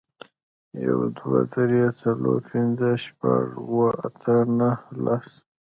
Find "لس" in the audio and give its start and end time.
5.05-5.27